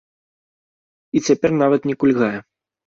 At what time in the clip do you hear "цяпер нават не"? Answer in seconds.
1.29-1.99